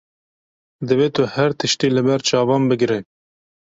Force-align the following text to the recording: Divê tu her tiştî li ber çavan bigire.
Divê 0.87 1.07
tu 1.15 1.23
her 1.35 1.51
tiştî 1.59 1.87
li 1.95 2.01
ber 2.07 2.19
çavan 2.27 2.63
bigire. 2.69 2.99